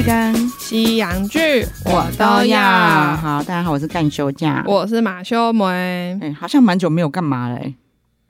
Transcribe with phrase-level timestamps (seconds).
[0.00, 2.58] 剧跟西洋剧我都要。
[3.16, 5.64] 好，大家好，我是干休假，我是马修梅。
[5.66, 7.74] 哎、欸，好像蛮久没有干嘛嘞、欸。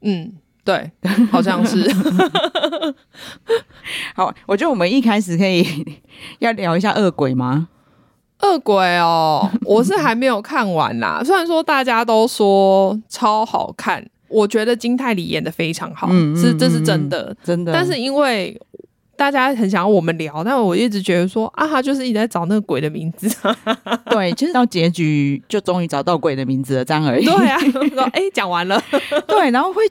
[0.03, 0.33] 嗯，
[0.65, 0.91] 对，
[1.31, 1.89] 好像是。
[4.17, 5.65] 好，我觉得我们一开始可以
[6.41, 7.69] 要聊一下恶鬼吗？
[8.43, 11.23] 恶鬼哦，我是还没有看完啦。
[11.25, 17.73] 虽然说大家都说超好看，我觉得金泰梨演的非常好，嗯、是这是真的，真的。
[17.73, 18.61] 但是因为
[19.21, 23.29] 大家很想要我们聊，但我一直觉得说啊，他就是一直在找那个鬼的名字。
[24.09, 27.25] 对，其实到结局就终于找到鬼的名字了，这样而已。
[27.27, 27.59] 对啊，
[27.93, 28.83] 说哎，讲完了。
[29.29, 29.83] 对，然后会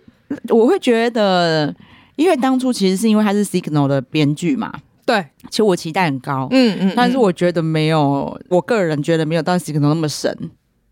[0.48, 1.72] 我会觉得，
[2.16, 4.74] 因为当初其实是因为他是 Signal 的编剧嘛。
[5.06, 10.36] 对，其实我期待很高，嗯嗯，但是我觉得没有，我个人觉得没有到 Signal 那么神。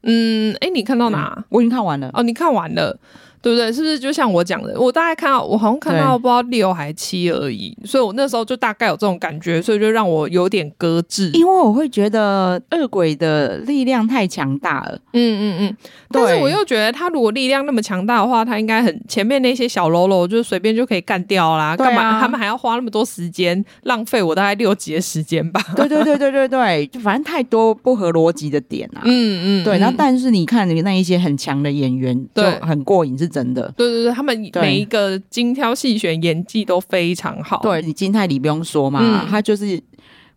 [0.04, 1.34] 嗯，哎，你看到哪？
[1.36, 2.12] 嗯，我已经看完了。
[2.14, 3.00] 哦，你看完了。
[3.42, 3.72] 对不对？
[3.72, 4.80] 是不是就像我讲的？
[4.80, 11.32] 我大概看到，我好像看到不知道六还七而已，所以我那时候就大概有这种感觉，所以就让我有点搁置。
[11.34, 15.00] 因为我会觉得恶鬼的力量太强大了。
[15.14, 15.78] 嗯嗯嗯。
[16.10, 21.76] 但是我又觉得他如果力量那么强大的话，他应该很前面那些小喽啰就随便就可以干掉啦。
[21.76, 25.62] 干嘛他们还要花那么多时间浪费我大概六集的时间吧？
[25.76, 29.02] 对对对对对对，就反正太多不合逻辑的点啊。
[29.06, 29.64] 嗯嗯。
[29.64, 33.72] 对，然后但是你看那一些很强的演员，就很过瘾，是真的。
[33.78, 37.60] 对对对，他们每一个精挑细选，演技都非常好。
[37.62, 39.82] 对，你金泰梨不用说嘛，嗯、他就是。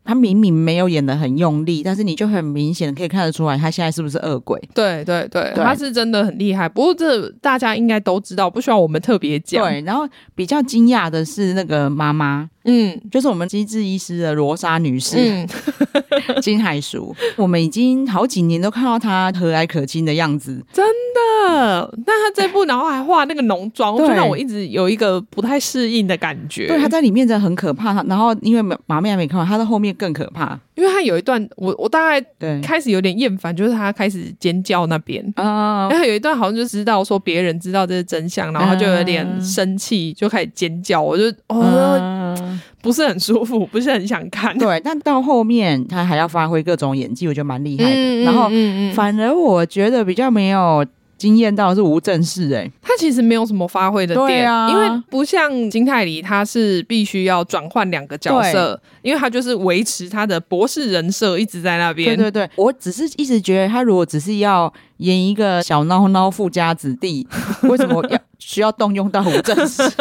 [0.03, 4.59] 他明明没有演的很用力，但是你就很明显可以看得出来，他现在是不是恶鬼？
[4.75, 6.67] 对对对，对他是真的很厉害。
[6.67, 9.62] 不过这大家应该都知道，不需要我们特别讲。
[9.62, 15.49] 对，然后比较惊讶的是那个妈妈，嗯，就是我们机智医师的罗莎女士，嗯、
[16.43, 17.15] 金海淑。
[17.37, 21.93] 我们已经好几年都看到她和蔼可亲的样子，真的。
[22.07, 26.69] 那她这部然后还画那个浓妆，就让我一直有一个不太适应的感觉。
[26.69, 28.03] 对，她在里面真的很可怕。
[28.05, 29.91] 然后因为马妹还没看完，她在后面。
[30.00, 32.27] 更可怕，因为他有一段，我我大概
[32.63, 42.35] 开始有点厌烦，就是他开始尖叫那边啊，然后有一段好像就知道说别人知道这是真相，然后他就有点生气，就开始尖叫，我就哦，
[42.81, 44.57] 不是很舒服，不是很想看。
[44.57, 48.23] 对，但到后面他还要发挥各种演技，我觉得蛮厉害的。
[48.23, 48.49] 然后
[48.95, 50.87] 反而我觉得比较没有。
[51.20, 62.16] 惊艳到是吴正式哎，他其实没有什么发挥的点，啊、因为不像金泰梨，他是必须要转换两个角色，因为他就是维持他的博士人设一直在那边。
[62.16, 67.28] 对对对，我只是一直觉得他如果只是要演一个小孬孬富家子弟，
[67.69, 69.82] 为什么要需要动用到吴正式？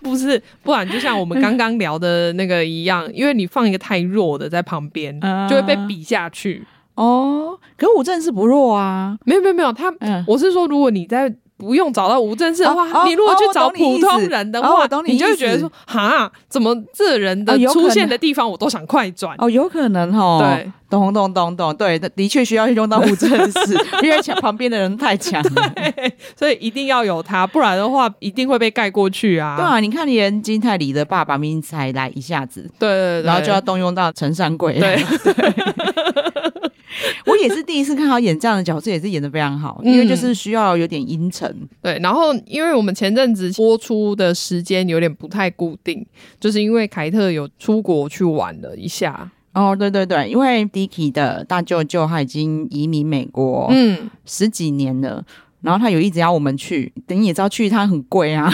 [0.00, 5.20] 不是，不然就像我们刚刚聊的那个一样，因为你放一个太弱的在旁边，
[5.50, 6.64] 就会被比下去。
[6.96, 19.34] 哦，可是吴正是不弱啊，没有没有没有，他，嗯、我是说，如果你在不用找到吴正式的话，哦、你如果去找普通人的话，哦、你，你就会觉得说，哈，怎么这人的出现的地方我都想快转。
[19.38, 25.72] 哦，有可能哦，对，咚咚咚咚，对，的确需要用到吴正式， 因为旁边的人太强了，
[26.36, 29.56] 所以一定要有他，不然的话一定会被盖过去啊。
[29.56, 35.02] 对啊，你看连金泰里的爸爸明明才来一下子，对，对对对，然后就要动用到陈三桂，对。
[35.24, 36.45] 对
[37.26, 41.54] 我也是第一次看他演这样的角色，也是演的非常好，因为就是需要有点阴沉。
[41.82, 46.04] 对，然后因为我们前阵子播出的时间有点不太固定，
[46.40, 49.30] 就是因为凯特有出国去玩了一下。
[49.52, 55.24] 哦，对对对，因为 Dicky 的大舅舅他已经移民美国，嗯，十几年了。
[55.66, 58.48] 然后他有一直要我们去，等你也知道去一趟很贵啊。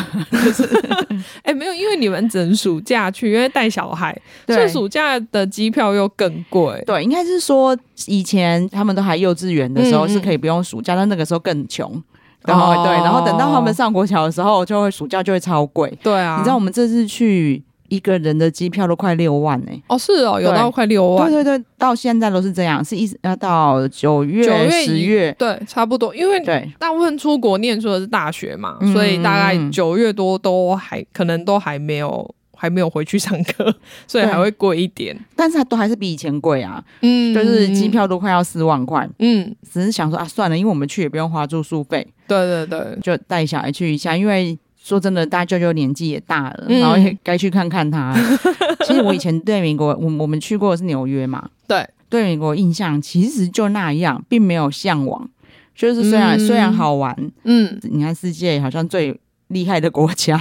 [1.44, 6.82] 哎、欸，没有，因为你们整暑假去，因为带小孩，对所以暑假的机票又更贵。
[6.86, 12.02] 对，应该是说以前他们都还幼稚园的时候是可以不用暑假，嗯、但那个时候更穷。
[12.46, 15.92] 然后、哦、对，然后等到他们上国小的时候，就会暑假就会超贵。
[16.02, 17.62] 对啊，你知道我们这次去。
[17.92, 19.82] 一个人的机票都快六万呢、欸！
[19.86, 21.30] 哦，是哦，有到快六万。
[21.30, 26.14] 对对对，到现在都是这样，是一直要到九月、十月，月对，差不多。
[26.16, 33.74] 因为对，大部分出国念书的是大学嘛，所以大概九月多都还可能都还没有还没有回去上课，
[34.08, 35.14] 所以还会贵一点。
[35.36, 44.58] 但是它都还是比以前贵啊，嗯，就是机票都快要四万块，嗯，只是想说啊，算了，因为我们去也不用花住宿费，对对对，就带小孩去一下，因为。
[44.82, 48.12] 说真的，大舅舅年纪也大了，嗯、然后也该去看看他。
[48.84, 55.30] 其实我以前对美国，我我们去过的是纽约嘛，对，对美国印象其实就那样，并没有向往。
[55.74, 59.18] 就是虽然、嗯、虽然好玩，嗯，你看世界好像最
[59.48, 60.38] 厉害的国家，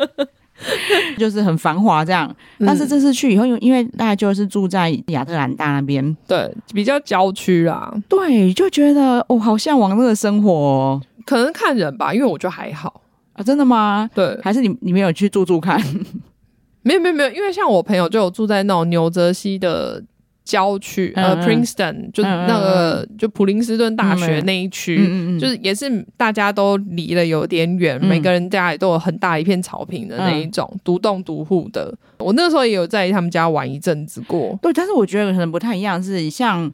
[1.18, 2.32] 就是很繁华这样。
[2.60, 11.02] 但是这次去以后，因为因为大舅是住在亚特兰大那边，对，比较郊区啦，对，就觉得哦，好向往那个生活哦。
[11.24, 13.02] 可能看人吧，因为我觉得还好。
[13.36, 14.08] 啊，真的吗？
[14.14, 15.80] 对，还是你你没有去住住看？
[16.82, 20.02] 没有没有没有，因为像我朋友就有住在那种纽泽西的。
[20.48, 24.96] 郊区，呃，Princeton 就那个就普林斯顿大学那一区，
[25.40, 31.92] 就是也是大家都离得有点远，每个人家里都有很大一片草坪的那一种，独栋独户的。
[32.18, 34.56] 我那时候也有在他们家玩一阵子过。
[34.62, 36.72] 对，但是我觉得可能不太一样，是像。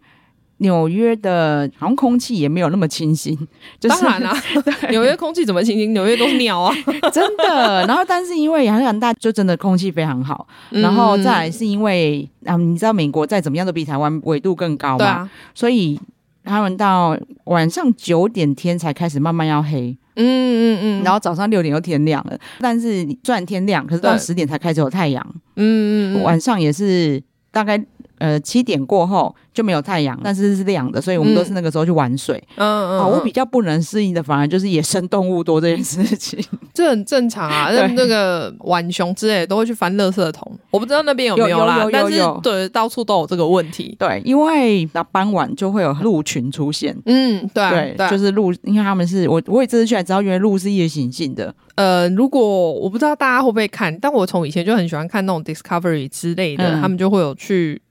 [0.58, 3.36] 纽约的好像空气也没有那么清新，
[3.80, 5.92] 就是、当然啦、 啊，纽约空气怎么清新？
[5.92, 6.72] 纽约都是鸟啊，
[7.12, 7.84] 真的。
[7.86, 15.98] 然后，但是因为亚特兰大就真的空气非常好，嗯、然后再来是因为啊，你知道美国再怎么样都比台湾纬度更高嘛，啊、所以
[16.44, 22.38] 他们到晚上九点天才开始慢慢要黑，嗯嗯嗯，然后早上六点又天亮了。
[22.60, 25.26] 但是虽然天亮，可是到十点才开始有太阳，
[25.56, 27.20] 嗯嗯，晚上也是
[27.50, 27.84] 大概。
[28.22, 32.40] 呃，七点过后就没有太阳，但是是亮的，所以我们都是那个时候去玩水。
[32.54, 36.38] 嗯嗯，啊，我比较不能适应的，反而就是野生动物多这件事情。
[36.72, 40.56] 这很正常啊， 那那个浣熊之类的都会去翻垃圾桶。
[40.70, 43.96] 我不知道那边有没有啦，有有有有有，但是对，到处都有这个问题。
[43.98, 46.96] 对，因为到傍晚就会有鹿群出现。
[47.06, 51.52] 嗯，对对，对就是鹿，因为他们是我我也这次去才知道，原来鹿是夜行性的。
[51.74, 57.82] 呃，如果我不知道大家会不会看，但我从以前就很喜欢看那种 Discovery 之类的，嗯、他们就会有去。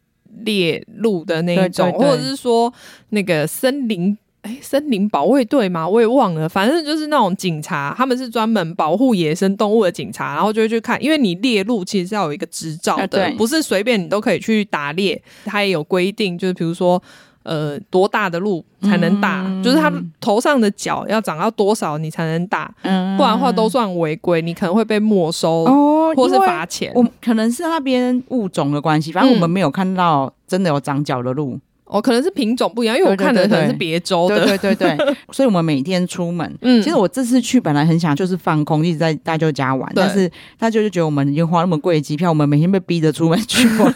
[0.46, 2.74] 猎鹿的那一种，对对对，或者是说
[3.10, 17.02] 那个森林，哎，森林保卫队嘛，我也忘了，反正就是那种警察，他们是专门保护野生动物的警察，然后就会去看，因为你猎鹿其实是要有一个执照的，啊、不是随便你都可以去打猎，它也有规定，就是比如说。
[17.44, 19.44] 呃，多大的鹿才能打？
[19.48, 22.74] 嗯、就是它头上的角要长到多少，你才能打？
[22.84, 26.92] 嗯、不然的话都算违规，你可能会被没收哦，或是罚钱。
[26.96, 31.60] 我可能是那边物种的关系，反正我们没有看到真的有长角的鹿。
[31.86, 34.46] 哦，可能是品种不一样，因为我看的可能是别州的。
[34.46, 43.94] 对对对对， 所以我们每天出门，嗯，其实我这次去本来很想就是放空，一直在大舅家玩，但是大舅就觉得我们已经花那么贵的机票，我们每天被逼着出门去玩。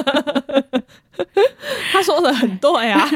[1.92, 3.08] 他说的很对啊，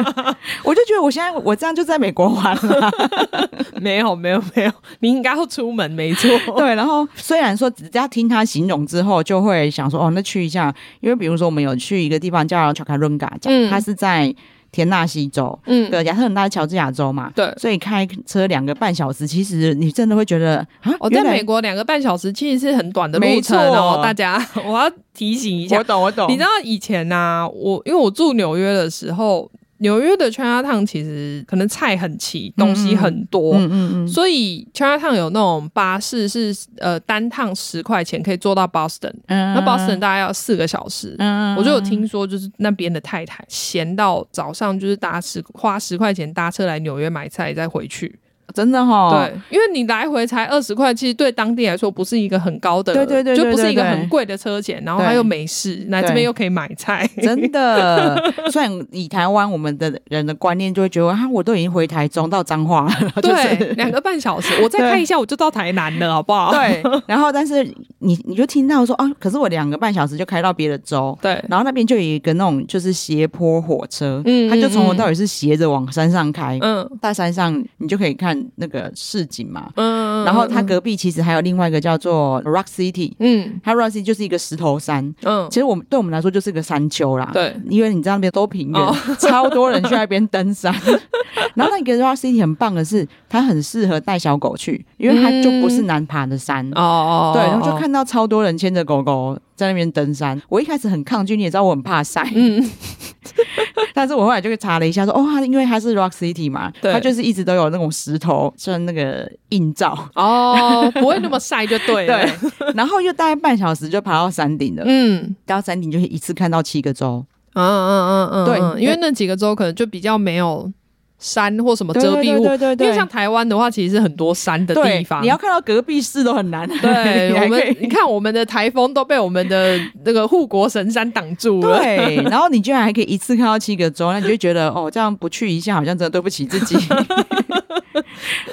[0.62, 2.90] 我就觉得我现在我这样就在美国玩了，
[3.80, 6.30] 没有没有没有，你应该要出门没错。
[6.56, 14.34] 对，然后虽然说只要听他形容之后，就会想说哦，那去一下，因为比如说我们有去一个地方叫乔卡伦嘎，嗯，它是在。
[14.72, 29.50] 田纳西州，嗯，对，亚特兰大乔治亚州嘛，对，所以开车两个半小时，其实你真的会觉得啊，我在美国两个半小时其实是很短的路程哦，大家， 我要提醒一下，我懂，我懂，你知道以前呢、啊，我因为我住纽约的时候。
[29.78, 41.14] 纽约的 Chinatown 其实可能菜很齐，东西很多，嗯嗯嗯、所以 Chinatown 有那种巴士是呃单趟十块钱可以坐到 Boston，、嗯、那 Boston 大概要四个小时。
[41.18, 48.18] 嗯、我就有听说，就是那边的太太闲到早上就是搭十花十块钱搭车来纽约买菜再回去。
[48.54, 58.16] 真的哈，对，因为你来回才二十块，其实对当地来说不是一个很高的，对对对，就不是一个很贵的车钱，然后他又没事，来这边又可以买菜，真的。
[58.50, 66.52] 虽然以台湾我们的人的观念就会觉得，啊，我都已经回台中到彰化了， 对，两个半小时，我再开一下我就到台南了，好不好？
[66.54, 66.82] 对。
[67.06, 67.64] 然后，但是
[67.98, 71.42] 你你就听到说，哦，可是我两个半小时就开到别的州，对。
[71.48, 78.35] 然后那边就有一个那种就是斜坡火车，嗯，它就从头到尾是斜着往山上开，嗯，大山上你就可以看。
[78.56, 90.74] 那个市景嘛，嗯，然后它隔壁其实还有另外一个叫做 Rock City，嗯，它 Rock City 就是一个石头山，嗯，其实我们对我们来说就是个山丘啦，对，因为你知道那边都平原，哦、 超多人去那边登山，
[91.54, 102.64] 然后那个 Rock City 很棒的是，它很适合带小狗去，因为它就不是难爬的山，哦哦，对，然后就看到超多人牵着狗狗在那边登山，我一开始很抗拒，你也知道我很怕晒，嗯。
[103.94, 112.18] 但是我后来就去查了一下说，说哦，它因为它是 Rock City 嘛，对它就是一直都有那种石头，像那个映照哦，不会那么晒就对了。
[112.58, 114.82] 对，然后又大概半小时就爬到山顶了。
[114.86, 117.24] 嗯，到山顶就可以一次看到七个州。
[117.54, 120.70] 嗯嗯嗯嗯，对，因为那几个州可能就比较没有。
[121.18, 126.68] 山或什么遮蔽物，对对对对，因为像台湾的话，其实是很多山的地方，你要看到隔壁市都很难。
[126.80, 131.78] 对， 我们你看我们的台风都被我们的那个护国神山挡住了。
[131.78, 136.76] 对，然后你居然还可以一次看到七个州，那你就觉得哦，这样不去一下好像真的对不起自己。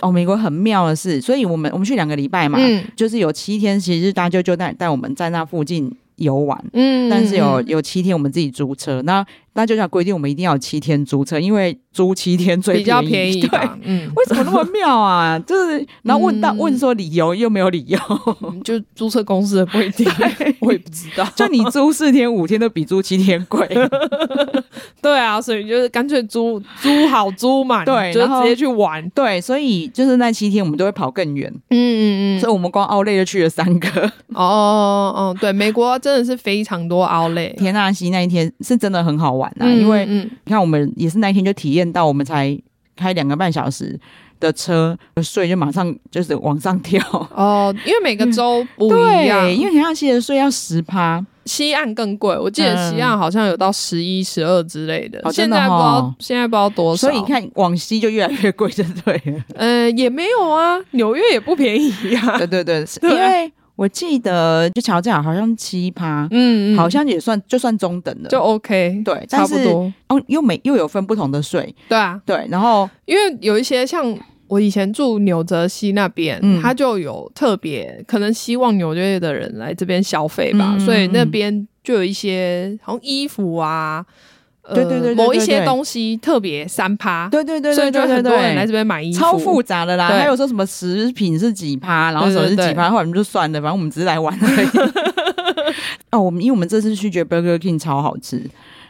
[0.02, 6.58] 哦，美国很妙的是，所以我们我们去两个礼拜嘛，嗯、就是有七天，其实大舅就带带我们在那附近游玩。
[6.74, 13.42] 嗯，但是有有七天我们自己租车，那那就像规定我们一定要有七天租车，因为租七天最比较便宜。
[13.42, 15.38] 对，嗯，为什么那么妙啊？
[15.46, 18.00] 就是然后问到、嗯、问说理由又没有理由，
[18.64, 20.08] 就租车公司的不一定，
[20.62, 21.28] 我也不知道。
[21.36, 23.68] 就你租四天五天都比租七天贵。
[25.02, 29.08] 对啊，所以就是干脆租租好租满，对，就直接去玩。
[29.10, 31.52] 对，所以就是那七天我们都会跑更远。
[31.70, 33.90] 嗯嗯嗯，所以我们光奥莱就去了三个。
[34.34, 37.48] 哦哦哦，对，美国真的是非常多奥莱。
[37.58, 42.58] 田纳西那一天是真的很好玩啊，嗯、因为你看我们也是那一天就体验到，我们才
[42.96, 44.00] 开两个半小时
[44.40, 47.02] 的车，税就马上就是往上跳。
[47.36, 51.26] 哦，因为每个州不一样，对，因为田纳西的税要十趴。
[51.46, 55.22] 西岸更贵，我记得西岸好像有到十一、十二之类的。
[55.30, 57.10] 现在不知道，现在不知道多少。
[57.10, 59.44] 所以你看，往西就越来越贵，就对了。
[59.56, 62.38] 呃，也没有啊，纽约也不便宜 呀。
[62.38, 69.02] 对对对，因为我记得就乔治亚好像七趴，嗯，好像也算就算中等的，就 OK。
[69.04, 69.92] 对，差不多。
[70.10, 71.74] 哦，又没又有分不同的税。
[71.90, 74.18] 对啊，对，然后因为有一些像。
[74.50, 84.06] 我以前住纽泽西那边，嗯、他就有特别可能希望纽约的人来这边消费吧，嗯、所以那边就有一些好像衣服啊，
[84.74, 90.08] 对对对，某一些东西特别三趴，对对对，所以就很多人来这边买衣服，超复杂的啦。
[90.08, 94.68] 还有说什么食品是几趴，然后什么是几趴，后来我们就算了，反正我们只是来玩而已。
[96.12, 98.42] 哦，我们因为我们这次去觉得 Burger King 超好吃。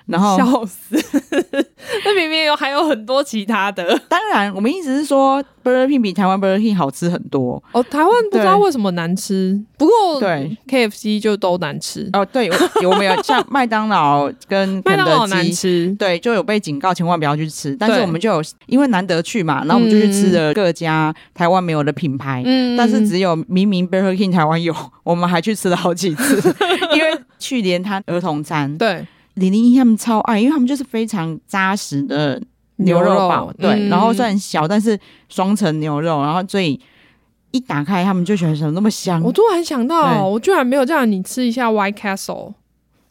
[0.06, 0.96] 然后笑死，
[2.04, 3.98] 那明明有还有很多其他的。
[4.10, 7.62] 当然，我们意思是说，Burger King 比台湾 Burger King 好吃很多。
[7.72, 12.10] 哦，台湾不知道为什么难吃，不过对 KFC 就都难吃。
[12.14, 12.50] 哦，对，
[12.82, 15.96] 有没有像麦当劳跟肯德基麦当劳难吃？
[15.98, 17.76] 对，就有被警告千万不要去吃。
[17.78, 22.44] 但是我们就有因为难得去嘛，然后我们就去吃了各家台湾没有的品牌。
[22.46, 26.54] 嗯，但是只有明明 Burger King 台湾有，我们还去吃了好几次，
[26.94, 29.06] 因为去年他儿童餐对。
[29.36, 32.42] 李玲他们超爱，因为他们就是非常扎实的
[32.78, 35.00] 牛肉堡，肉对，嗯、然后虽然小，但是
[35.30, 36.80] 双层牛肉，然后所以
[37.52, 39.22] 一打开，他们就觉得什么那么香。
[39.22, 42.54] 我突然想到，我居然没有叫你吃一下 White Castle，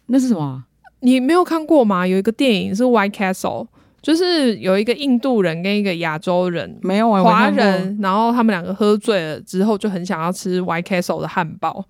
[0.06, 0.64] 那是什么？
[1.00, 2.06] 你没有看过吗？
[2.06, 3.66] 有一个电影是 White Castle，
[4.00, 11.84] 就是有一个印度人跟一个亚洲人，没有华人，然后他们两个喝醉了之后就很想要吃 White Castle 的汉堡。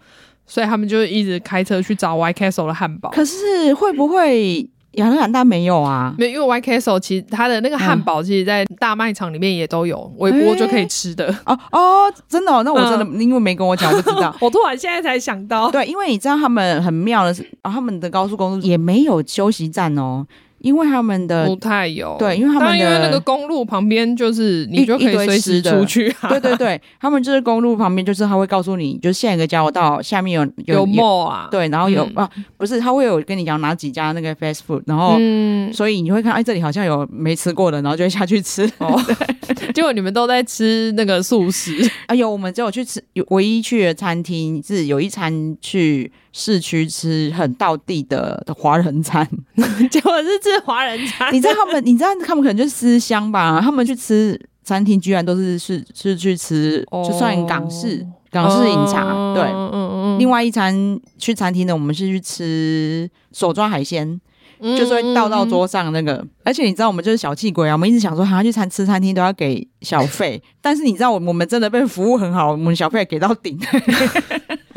[0.53, 3.09] 所以他们就一直开车去找 White Castle 的汉堡。
[3.09, 6.15] 可是会不会亚特兰大没有啊？
[6.19, 11.35] 没有，因为 White Castle 其实它的那个汉堡，其实在大卖场里面也都有，微波就可以吃的。
[11.47, 12.53] 哦哦，真的？
[12.53, 14.37] 哦，那我真的、嗯、因为没跟我讲，我不知道。
[14.43, 20.27] 我突然现在才想到，对，因为你知道他们很妙的是，啊，他们的高速公路也没有休息站哦。
[20.63, 38.63] 因为他们的不太有，对，因为他们的因为那个公路旁边就是你就可以随时出去，啊，对对对，他们就是公路旁边，就是他会告诉你，就是下一个交流道下面有有有 mall 啊，对，然后有、嗯、啊，不是，他会有跟你讲哪几家那个 fast food，然后，嗯、所以你会看，哎，这里好像有没吃过的，然后就会下去吃。
[38.79, 39.01] 哦，
[39.75, 41.73] 结果你们都在吃那个素食，
[42.07, 46.13] 哎呦，我们只有去吃，有唯一去的餐厅是有一餐去。
[46.33, 49.29] 市区吃很道地的华人餐，
[49.91, 51.33] 结果是吃华人餐。
[51.33, 53.61] 你知道他们，你知道他们可能就思乡吧？
[53.61, 59.13] 他们去吃餐厅，居然都是是是去吃，就算港式、哦、港式饮茶。
[59.13, 60.19] 哦、对，嗯嗯嗯。
[60.19, 64.19] 另外一餐去餐厅呢，我们是去吃手抓海鲜，
[64.61, 66.15] 嗯、就是会倒到桌上那个。
[66.15, 67.73] 嗯、而且你知道，我们就是小气鬼啊！
[67.73, 73.59] 我们一直想说，好像去餐吃餐厅都要给小费， 但是你知道，我我们真的被服务很好，我们小费给到顶。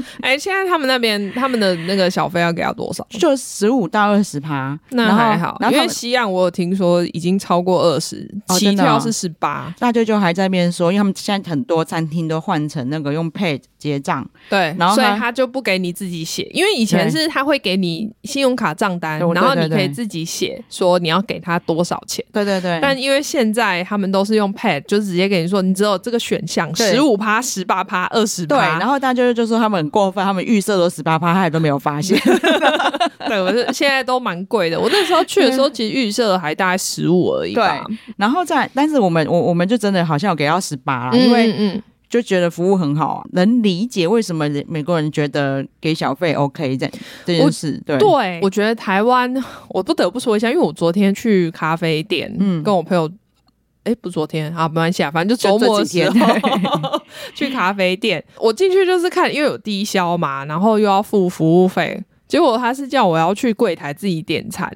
[0.22, 3.06] 哎、欸，现在他们那边他们的那个小费要给他多少？
[3.12, 5.58] 就十五到二十趴，那还好。
[5.60, 9.74] 然后因为西岸我有听说已经超过二十、哦，起跳是十八。
[9.80, 22.24] 大舅舅还在那边说，因为他们现在很多餐厅都换成那个用 Pay 结账，对，然后所以他就不给你自己写，因为以前是他会给你信用卡账单，然后你可以自己写说你要给他多少钱。
[22.32, 22.80] 对对对。
[22.82, 28.56] 但因为现在他们都是用 Pay，就直接给你说，你只有这个选项，十五趴、十八趴、二十趴。
[28.56, 32.20] 对，然后大舅舅就说他们很过分，他们预设都十八趴，他也都没有发现。
[33.28, 34.80] 对，我是现在都蛮贵的。
[34.80, 37.54] 我那时候去的时候，其实预设还大概十五而已。
[37.54, 37.64] 对，
[38.18, 41.82] 然后再，但是我们我我们就真的好像有给到十八了，因为嗯。
[42.08, 46.90] 就觉得服务很好啊，能理解为什么美国人觉得给小费 OK 这
[47.26, 47.82] 这件事。
[47.84, 49.34] 对，对我觉得台湾，
[49.70, 53.10] 我不得不说一下，因为我昨天去咖啡店，嗯，跟我朋友，
[53.86, 56.14] 哎，不，昨天啊，没关系啊，反正就周末的时候
[57.34, 64.70] 去咖啡店，我进去就是看，因为有低消嘛，然后又要付服务费，结果他是叫我要去柜台自己点餐。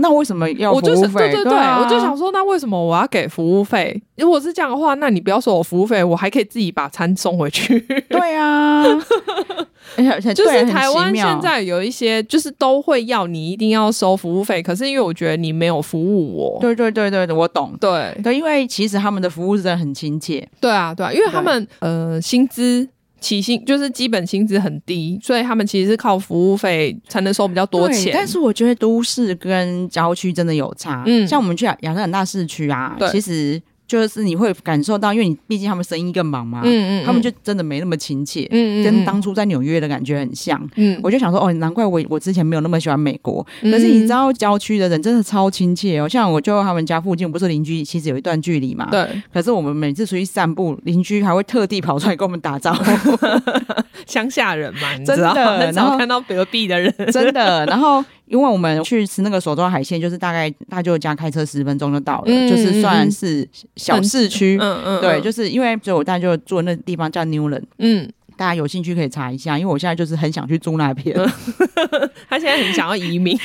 [0.00, 0.72] 那为什么要？
[0.72, 4.00] 我就是对对对，我就想说，那为什么我要给服务费？
[4.16, 7.78] 如果是这样的话，那你不要说我服务费，我还可以自己把餐送回去。
[8.08, 8.84] 对啊，
[10.34, 16.58] 就是台湾现在有一些，就是都会要你一定要收服务费，可是因为我觉得你没有服务我。
[16.60, 17.76] 对对对对，我懂。
[17.80, 20.46] 对对，因为其实他们的服务是真的很亲切。
[20.60, 22.88] 对啊对啊，因为他们呃薪资。
[23.20, 28.12] 起薪就是基本薪资很低，所以他们其实是靠服务费才能收比较多钱。
[28.14, 31.02] 但是我觉得都市跟郊区真的有差。
[31.06, 33.60] 嗯，像我们去亚特兰大市区啊，其实。
[33.88, 37.06] 就是你会感受到，因为你毕竟他们生意更忙嘛，嗯嗯，嗯。
[37.06, 53.18] 他们就真的没那么亲切，嗯，嗯，跟当初在纽约的感觉很像，嗯，我就想说，哦，难怪我我之前没有那么喜欢美国，嗯、可是你知道郊区的人真的超亲切哦，像我就他们家附近不是邻居，其实有一段距离嘛，对，可是我们每次出去散步，邻居还会特地跑出来跟我们打招呼，
[54.06, 58.04] 乡下人嘛，你知道，真的很少看到隔壁的人，真的，然后。
[58.28, 64.58] 因为我们去吃那个手抓海鲜，就是大概大舅家开车十分钟就到了，嗯、就是算是小市区。
[64.60, 67.64] 嗯嗯，对，就是因为就我大舅住那地方叫 Newland。
[67.78, 68.08] 嗯。
[68.38, 71.14] 大家有兴趣可以查一下，因为我现在就是很想去住那边。
[72.30, 73.36] 他现在很想要移民，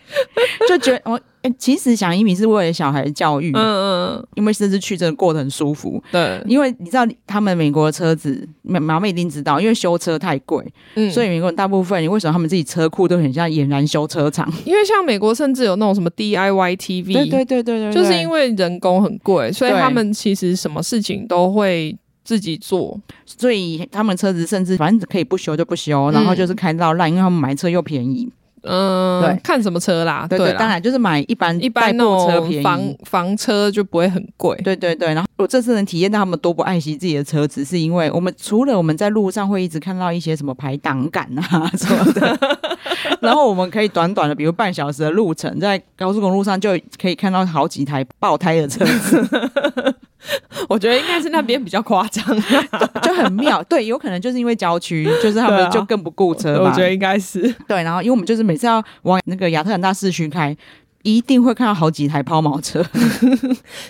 [0.66, 3.52] 就觉得我、欸、其实想移民是为了小孩的教育。
[3.54, 6.02] 嗯嗯，因为甚至去真的过得很舒服。
[6.10, 14.50] 对，因为你知道他们美国的车子，妈妈们一定知道，因为修车太贵，嗯，所以美国人大部分为什么他们自己车库都很像俨然修车厂？
[14.64, 21.94] 因为像美国甚至有那种什么 DIY TV，对对对对对，就是因为人工很贵，所以他们其实什么事情都会。
[22.24, 28.30] 自己做，所以他们车子甚至反正可以不修就不修，嗯、然后就是开到烂，因为他们买车又便宜。
[28.64, 30.24] 嗯，对，看什么车啦？
[30.30, 34.56] 对，对当然就是买一般一般那种车便宜，房房车就不会很贵。
[34.62, 42.38] 对对对，然后我这次能体验到他们多不爱惜自己的车子，是因为我们除了我们在路上会一直看到一些什么排挡杆啊什么的，
[43.20, 49.94] 然后我们可以短短的，比如半小时的路程，在高速公路上就可以看到好几台爆胎的车子。
[50.68, 52.24] 我觉得应该是那边比较夸张，
[53.02, 53.62] 就很妙。
[53.64, 56.70] 对，有可能就是因为郊区，就是他们就更不顾车吧。
[56.70, 57.82] 我觉得应该是对。
[57.82, 60.56] 然后，因为我们就是每次要往那个亚特兰大市区开。
[61.02, 62.80] 一定会看到好几台抛锚车，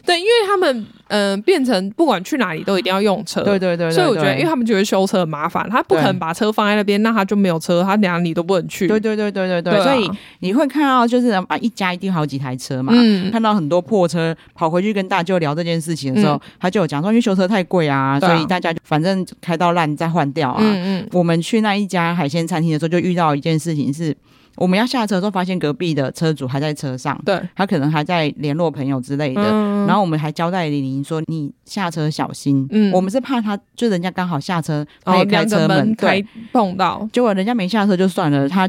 [0.04, 8.88] 对，因为他们嗯、呃、变成不管去哪里都一定要用车，对对对，对，所以我觉得，因为他们觉得修车很麻烦，他不可能把车放在那边，那他就没有车，他哪里都不能去。
[8.88, 18.20] 对对对对对对，所以你会看到就是啊一家一定好几台车嘛，嗯、看到很多破车，跑回去跟大舅聊这件事情的时候，嗯、他就有讲说，因为修车太贵啊，啊。
[18.20, 20.60] 所以大家就反正开到烂再换掉啊。
[20.60, 24.16] 嗯嗯，我们去那一家海鲜餐厅的时候，就遇到一件事情是。
[24.56, 29.42] 我们要下车的时候，发现隔壁的车主还在车上，对，他可能还在联络朋友之类的。
[29.42, 38.68] 嗯、然后我们还交代李玲说：“你下车小心。”嗯，我们是怕他，就人家刚好下车，他也开车门，门开碰到，结果人家没下车就算了，他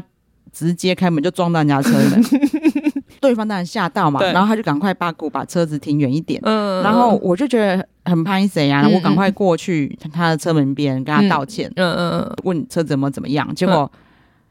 [0.52, 2.24] 直接开门就撞到人家车门，
[3.20, 6.40] 对方当然吓到嘛，然后他就赶快把鼓把车子停远一点。
[6.44, 11.70] 嗯，然后我就觉得很拍谁啊，我赶快过去他的车门边跟他道歉。
[11.76, 13.90] 嗯嗯嗯，问车子怎么怎么样，结果。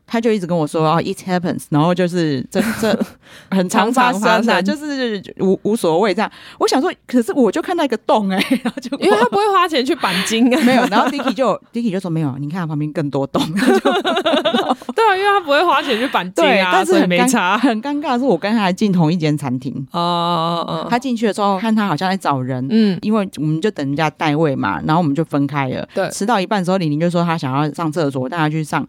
[0.05, 2.97] 他就一直跟我说啊，it happens，然后就是这这
[3.49, 6.29] 很常发生的，就是无无所谓这样。
[6.59, 10.83] 我想说，可是我就看到一个洞哎、欸， 然后就因为他不会花钱去钣金啊， 没有。
[10.87, 13.41] 然后 Dicky 就 Dicky 就说没有，你看旁边更多洞。
[13.53, 17.57] 对啊，因为他不会花钱去鈑金啊，但是很没差。
[17.57, 25.87] 很尴尬的是，我跟他还进同一间餐厅哦，哦他进去的时候看他好像在找人，嗯，因为我们就等人家代位嘛，然后我们就分开了。
[25.93, 28.85] 对，吃到一半的时候，李玲就说他想要上厕所，带他去上。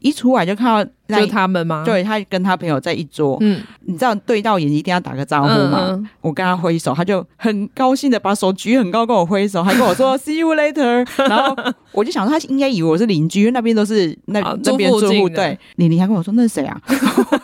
[0.00, 1.82] 一出来就看到，就他们吗？
[1.86, 3.38] 对，他跟他朋友在一桌。
[3.40, 5.86] 嗯，你知道对到眼一定要打个招呼嘛？
[5.88, 11.06] 嗯嗯、我跟他挥手，他就很高兴的把手举很高跟我挥手，还跟我说 “see you later”。
[11.28, 11.56] 然后
[11.92, 15.28] 我就想说，他应该以为我是邻居，因为那边都是那那边住户。
[15.28, 16.78] 对，李玲还跟我说那是谁啊？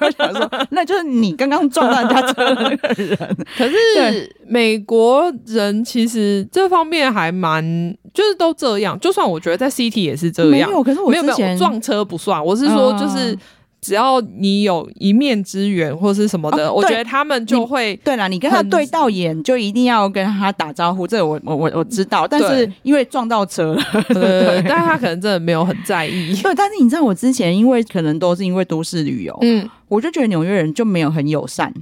[0.00, 3.36] 我想说那就是你刚刚撞到人家车的那个人。
[3.56, 7.96] 可是美国人其实这方面还蛮。
[8.12, 10.50] 就是都这样，就算我觉得在 City 也是这样。
[10.52, 12.42] 没有，可是我没有没有撞车不算。
[12.44, 13.36] 我是说，就是
[13.84, 17.94] 只要你有一面之缘或是什么的，哦、我觉得他们就会。
[18.02, 21.06] 对啦，你跟他对到眼，就一定要跟他打招呼。
[21.06, 26.34] 这个我我我我知道，但是因为撞到车了， 对，对，但是他可能真的没有很在意。
[26.40, 31.74] 对，但是你知道，我之前因为可能都是因为都市旅游，嗯，我就觉得纽约人就没有很友善，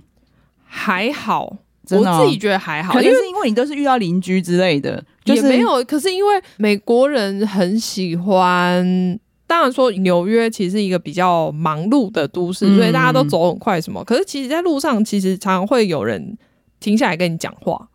[0.64, 1.58] 还好。
[1.84, 5.82] 真的哦、我自己觉得还好，可能是因为你都是遇到邻居之类的，就是、也没有。
[5.84, 9.18] 可是因为美国人很喜欢，
[9.52, 14.02] 当然说纽约其实是一个比较忙碌的都市，嗯、所以大家都走很快什么。
[14.02, 16.38] 可是其实，在路上其实常常会有人
[16.80, 17.90] 停下来跟你讲话。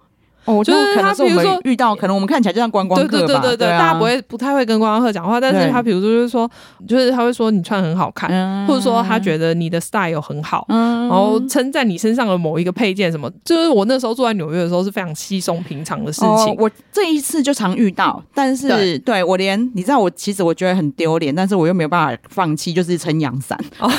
[0.47, 6.49] 哦，就是可能是我们遇到，可能我们看起来就像观光客吧，对对对对对，大家不会不太会跟观光客讲话，但是他比如说就是说，
[6.88, 16.29] 就是他会说你穿很好看，嗯、或者说他觉得你的 style 很好，嗯、然后称赞你身上的某一个配件什么，就是我那时候住在纽约的时候是非常稀松平常的事情。
[16.29, 23.60] 哦、我这一次就常遇到，但是对，对我连你知道我其实我觉得很丢脸，但是我又没有办法放弃，就是撑阳伞。
[23.79, 23.91] 哦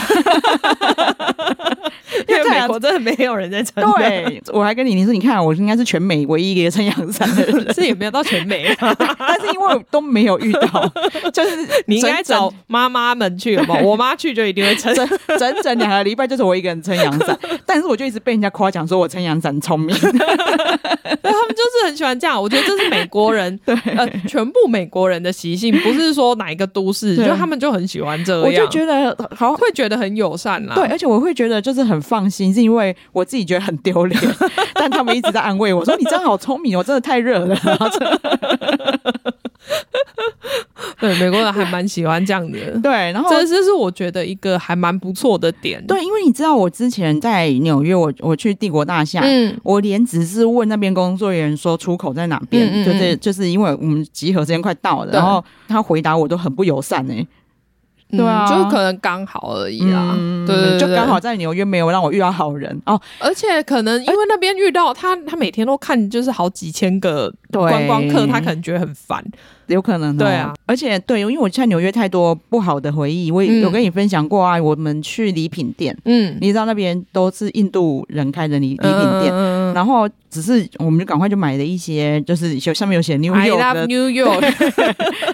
[2.26, 3.82] 因为美国真的没有人在撑。
[3.92, 10.92] 对，我还跟你你说，你看我应该是全美唯一一个撑阳伞的人， 是也没有到全美， 但是因为都没有遇到，
[11.32, 13.80] 就是你应该找妈妈们去好不好？
[13.80, 14.94] 我妈去就一定会撑，
[15.38, 20.12] 整整两个礼拜就是我一个人撑阳伞，但是我就一直被人家夸奖说我撑阳伞聪明，他们
[21.50, 22.40] 就是很喜欢这样。
[22.40, 23.74] 我觉得这是美国人对。
[23.96, 30.74] 呃全部美国人的习性，不是说哪一个都市，就他们就很喜欢这样，我就觉得好会觉得很友善啦。
[30.74, 34.20] 对，而且我会觉得就是很放心，是因为我自己觉得很丢脸，
[34.74, 37.56] 但他们一直在安慰我说：“你真的好聪明哦，真的太热了。
[41.00, 42.58] ”对，美国人还蛮喜欢这样的。
[42.82, 45.82] 对，然后这这是我觉得一个还蛮不错的点。
[45.86, 57.26] 对，因为你知道，我之前在纽约，我我去帝国大厦，嗯，我连只是问那边工作人员说出口在哪边，嗯嗯嗯就是就是因为我们集合时间快到了，然后他回答我都很不友善呢、欸。
[58.10, 60.14] 对啊，嗯、就可能刚好而已啦。
[60.16, 62.80] 嗯、对，对，对，就刚好在纽约没有让我遇到好人。
[62.86, 63.00] 哦。
[63.18, 69.22] 而且可能因为那边遇到他，他每天都看就是好几千个观光客，他可能觉得很烦。
[69.66, 74.58] 有可能、哦，对啊，而且对，因为我在纽约太多不好的回忆，我有跟你分享过啊。
[74.58, 84.40] 我们去礼品店，嗯，你知道那边都是印度人开的礼礼品店，嗯、然后只是我们就赶快就买了一些，就是有上面有写 New York love New York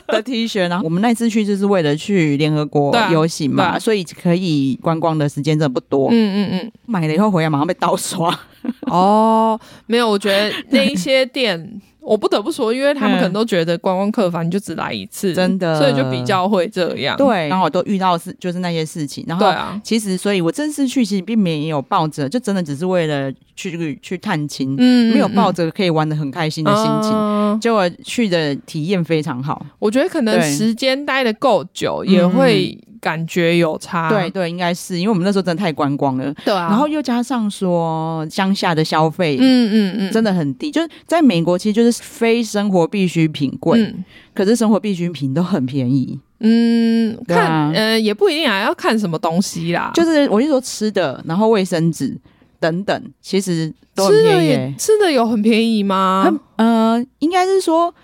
[0.08, 6.10] 的 T 恤，然后我们那次去就是为了去联合国游行嘛，所以可以观光的时间真的不多。
[6.10, 8.38] 嗯嗯嗯，买了以后回来马上被盗刷。
[8.88, 11.80] 哦，没有，我觉得那一些店。
[12.04, 17.16] 我不得不说，因为他们可能都觉得观光客反正就只来一次，真的，所以就比较会这样。
[17.16, 19.24] 对，刚好都遇到是就是那些事情。
[19.26, 27.12] 然后，对啊，其实所以我这次去其实并没有抱着，就真的只是为了去去探亲，嗯，没有抱着可以玩的很开心的心情。
[27.12, 29.64] 嗯、结果去的体验非常好。
[29.78, 32.78] 我觉得可能时间待的够久也会。
[33.04, 44.02] 感觉有差，对对，应该是因为我们那时候真的太观光了，对啊，然后又加上说乡下的消费，嗯嗯嗯，真的很低，就是在美国其实就是非生活必需品贵，嗯、
[44.34, 52.16] 可是生活必需品都很便宜，嗯，看，啊、呃，也不一定啊，要看什么东西啦，就是我就说吃的，然后卫生纸
[52.58, 56.32] 等等，其实都很便宜，吃的，吃的有很便宜吗？
[56.56, 57.94] 呃，应该是说。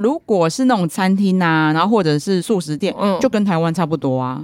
[0.00, 4.42] 如果是那种餐厅啊，然后或者是素食店，嗯，就跟台湾差不多啊。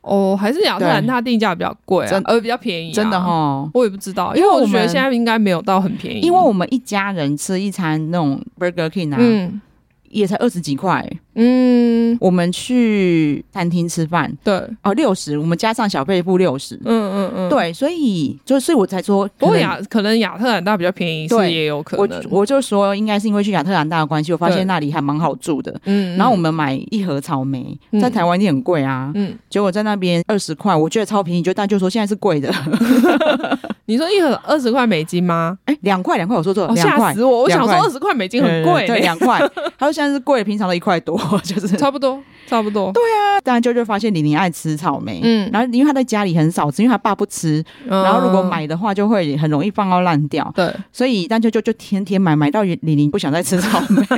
[0.00, 3.68] 哦，还是亚特兰大定价比较贵啊，呃，比较便宜，真的哈。
[3.74, 6.20] 我也不知道，因为我觉得现在应该没有到很便宜。
[6.20, 9.60] 因为我们一家人吃一餐那种 Burger King 啊，嗯，
[10.08, 11.06] 也才二十几块。
[11.36, 22.22] 嗯，我们去餐厅吃饭，对，哦，六十，我们加上小费付六十，嗯嗯嗯，对，所以就所以我才说，不过亚可能亚特兰大比较便宜，对，也有可能。
[22.30, 32.50] 我我就说，应该是因为去亚特兰大的关系，我发现那里还蛮好住的，嗯，然后我们买一盒草莓，在台湾也很贵啊，嗯，结果在那边二十块，我觉得超便宜，就大舅说现在是贵的。
[33.88, 35.56] 你说一盒二十块美金吗？
[35.66, 37.42] 哎，两块两块，我说错了，吓死我！
[37.42, 39.38] 我想说二十块美金很贵，对，两块。
[39.78, 41.16] 他说现在是贵，平常的一块多。
[41.44, 42.92] 就是差不多，差不多。
[42.92, 54.02] 对啊，当然舅舅发现李宁爱吃草莓，嗯，然后因为他在家里很少吃，因为他爸不吃，嗯、然后如果买的话就会很容易放到烂掉，对，所以但舅舅就天天买，买到李宁不想再吃草莓。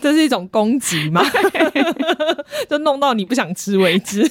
[0.00, 1.22] 这是一种攻击吗？
[2.68, 4.28] 就弄到你不想吃为止。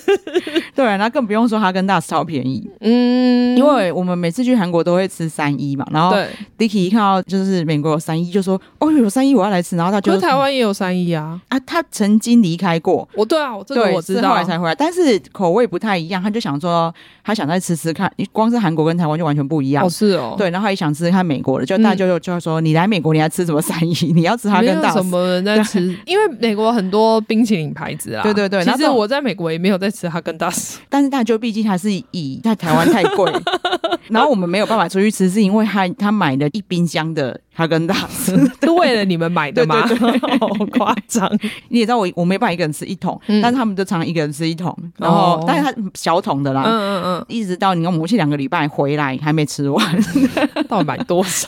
[0.76, 2.68] 对，那更不用说哈根达斯超便宜。
[2.82, 6.16] 嗯，因为我们每次去韩国都会吃三一嘛，然后
[6.58, 11.60] Dicky 一看到就是美国有三一，就说：“哦，有三一，我要来吃。”然后他就台湾也有三一啊啊！
[11.62, 16.22] 他曾经离开过，我对啊，我这个我知道，后来才回来，但是口味不太一样。
[16.22, 19.86] 他就想说，他想再吃吃看，光是韩国跟台湾就完全不一样。
[19.86, 23.94] 哦，是哦，对，然后他也想吃吃看美国的，就大舅舅就说：“你来美国，你要吃什么三一？
[24.14, 25.82] 你要吃哈根达斯？”什么人在吃？
[26.06, 28.64] 因为美国很多冰淇淋牌子啊，对对对。
[28.64, 33.32] 其实我在美国也没有在吃哈根达斯，但是大舅毕竟还是以在台湾太贵，
[34.12, 39.88] 然后我们没有办法出去吃，是因为他他买了一冰箱的哈根达斯， 是为了你们买的吗？
[39.88, 40.48] 对对对 好
[40.78, 41.32] 夸张！
[41.70, 50.04] 你也知道我我没办法一个人吃一桶，嗯、但是他们就常常一个人吃一桶，然后、哦、但是他小桶的啦，嗯嗯嗯，一直到你看我们去两个礼拜回来还没吃完，
[50.68, 51.48] 到底买多少？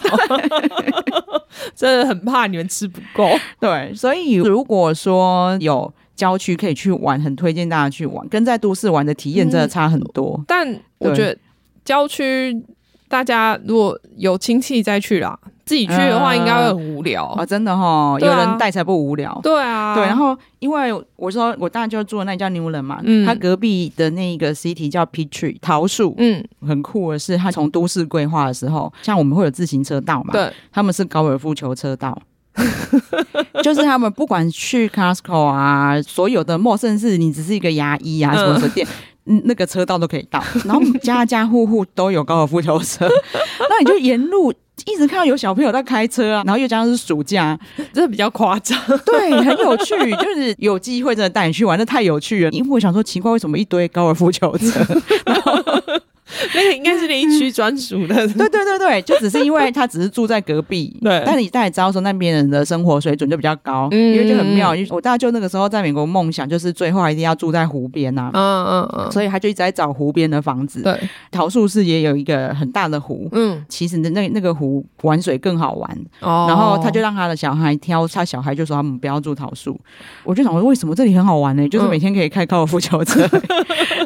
[1.76, 3.30] 真的很怕你们吃不够。
[3.60, 10.36] 对，所以如果说有郊区可以去玩，很推荐大家去玩，跟在都市玩的体验真的差很多。
[10.40, 11.38] 嗯、但我觉得
[11.84, 12.64] 郊区。
[13.10, 15.38] 大家如果有亲戚再去啦。
[15.66, 17.46] 自己去的话，应该会很无聊、呃、啊！
[17.46, 19.40] 真的哈，有人带才不无聊。
[19.42, 20.04] 对啊，对。
[20.04, 32.22] 然后，因为我说我当然就住的那叫 Newland 嘛，嗯，他隔壁的那个 city 叫 Peachtree 桃树，嗯，很酷的是，他从都市规划的时候，像我们会有自行车道嘛，对，他们是高尔夫球车道，
[33.64, 38.86] 就是他们不管去 Costco 啊，所有的陌生市，你只是一个牙医啊，什么什么店。
[38.86, 38.92] 嗯，
[39.26, 43.08] 那个车道都可以到， 然后家家户户都有高尔夫球车，
[43.70, 44.52] 那你就沿路
[44.86, 47.58] 一直看到有小朋友在开车啊，然后又加上是暑假，
[47.94, 52.52] 真的比较夸张，对，很有趣，就是有机会真的带你去玩，那太有趣了。
[52.52, 54.80] 因为我想说，奇怪，为什么一堆高尔夫球车？
[55.26, 55.54] 然后
[56.56, 61.24] 那个应该是那一区专属的， 对对对对，就只是因为他只是住在隔壁， 对。
[61.26, 64.74] 但你大概知道说那边人的生活水准就比较高，嗯，因为就很妙。
[64.90, 70.82] 我大舅那个时候在美国梦想就是最后一定要住在湖边呐，嗯嗯嗯，所以他就一直在找湖边的房子。
[70.82, 71.00] 对，
[71.32, 75.98] 桃树市也有一个很大的湖，嗯，其实那那个湖玩水更好玩。
[76.22, 79.80] 哦，然后他就让他的小孩挑，他小孩就说他们不要住桃树。
[80.24, 81.68] 我就想说为什么这里很好玩呢？
[81.70, 83.28] 就是每天可以开高尔夫球车。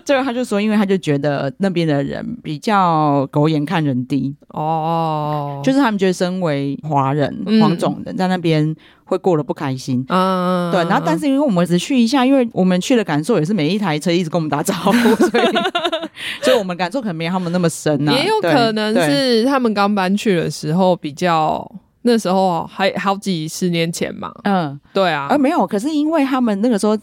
[0.08, 10.82] 最后他就说，因为他就觉得那边的人比较狗眼看人低哦，就是他们觉得身为华人、嗯、黄种人在那边会过得不开心，嗯，对。
[10.86, 15.46] 然后，但是因为我们只去一下，因为我们去的感受也是每一台车一直跟我们打招呼，所以，
[16.42, 18.14] 所以我们感受可能没有他们那么深啊。
[18.14, 21.70] 也有可能是他们刚搬去的时候比较，
[22.04, 24.32] 那时候还好几十年前嘛。
[24.46, 25.28] 嗯，对啊。
[25.30, 26.98] 而没有，可是因为他们那个时候。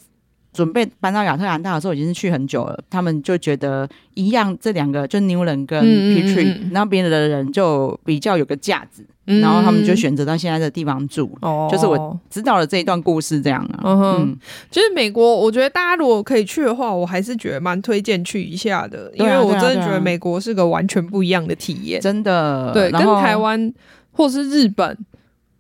[0.55, 2.79] 准备搬到亚特兰大的时候，已经是去很久了。
[2.89, 11.37] 他们就觉得一样，这两个就 Newland 跟 Peachtree 那边的人就比较有个架子，嗯、然后他们就选择到现在的地方住。
[11.43, 13.81] 哦，就是我知道了这一段故事这样啊。
[13.83, 14.37] 嗯哼，
[14.71, 22.73] 其实美国，我觉得大家如果可以去的话，我还是觉得蛮推荐去一下的，因为我真的觉得美国是个完全不一样的体验，真的。
[22.73, 23.75] 对，跟台湾
[24.13, 24.97] 或是日本。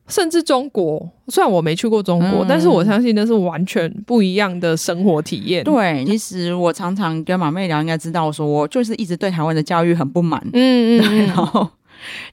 [0.09, 5.64] 甚至中国，虽然我没去过中国，嗯、但是我相信那是完全不一样的生活体验。
[5.64, 10.40] 对，其实我常常跟马妹聊，应该知道说，我就是一直对台湾的教育很不满。
[10.53, 11.69] 嗯嗯，对， 然后。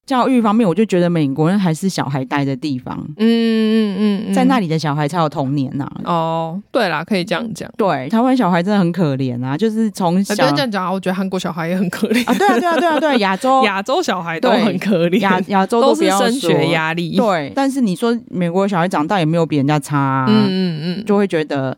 [0.05, 6.12] 教育方面，我就觉得美国人还是小孩待的地方，嗯嗯嗯，在那里的小孩才有童年呐、啊。
[6.12, 7.71] 哦，对啦，可以这样讲。
[7.77, 12.34] 对，台湾小孩真的很可怜啊，就是从小这样讲啊，我觉得韩国小孩也很可怜啊。
[12.34, 17.15] 对啊，对啊，对啊，对， 亚洲亚洲小孩都很可怜，亚亚洲都，都是升学压力。
[17.15, 21.77] 对，但是你说美国小孩长大也没有比人家差、啊，嗯嗯嗯，就会觉得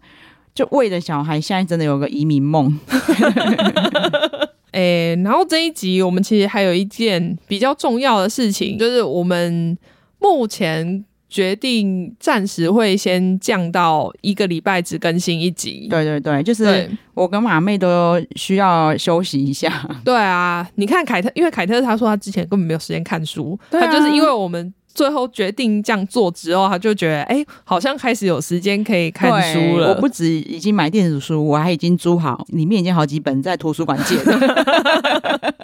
[0.55, 2.79] 就为了小孩，现在真的有个移民梦。
[4.73, 9.77] 诶、欸，然后这一集我们其实还有一件比较重要的事情，就是我们
[10.19, 15.87] 目前决定暂时会先降到一个礼拜只更新一集。
[15.89, 19.89] 对对对，就是我跟马妹都需要休息一下。
[20.03, 24.73] 对啊，你看凯特，因为凯特他说他之前根本没有时间看书，啊、他就是因为我们。
[24.93, 29.89] 最后决定这样做之后，他就觉得，哎、欸，好像开始有时间可以看书了。
[29.89, 34.37] 我不止已经买电子书，我还已经租好，里面已经好几本在图书馆借的。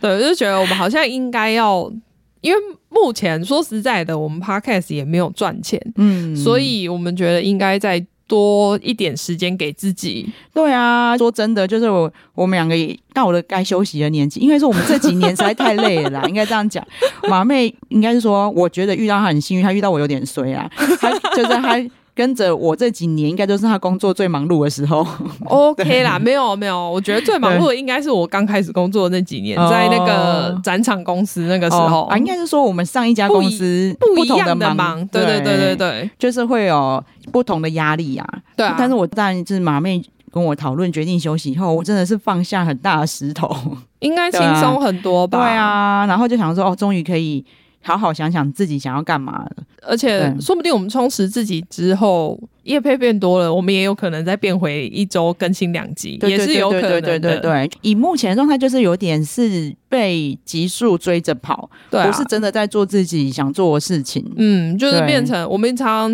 [0.00, 1.92] 对，我就觉得我们好像应该要，
[2.40, 8.06] 因为目前说实在的，我们 Podcast 也没有赚钱，嗯，所以我们觉得应该在。
[8.26, 10.28] 多一点时间给自己。
[10.52, 16.86] 对啊，说真的，就是我我们两个也到了该休息的年纪，因为说我们这几年实在太累了啦， 应该这样讲。
[17.28, 21.82] 马妹应该是说，我觉得遇到她很幸运，她遇到我有点衰啊，她 就是她。
[22.16, 25.06] 跟着我这几年，应该都是他工作最忙碌的时候。
[25.44, 37.04] OK 啦， 没有没有，我觉得最忙碌的应该是我刚开始工作的那几年，在那个展场公司那个时候啊，应该是说我们上一家公司不一样的忙，对对对对对，就是会有
[37.36, 38.26] 不同的压力啊。
[38.56, 43.54] 对，但是我当然就是马妹跟我讨论决定休息以后，我真的是放下很大的石头，
[44.00, 45.38] 应该轻松很多吧？
[45.38, 47.44] 对啊，然后就想说，哦，终于可以。
[47.82, 49.50] 好好想想自己想要干嘛了，
[49.82, 57.00] 而且说不定我们充实自己之后，叶配变多了，我们也有可能再变回一周更新两集，也是有可能的。
[57.00, 64.28] 对对对对，以目前的状态，就是有点是被集数追着跑，对啊，不是真的在做自己想做的事情。
[64.36, 66.10] 嗯，就是变成我们常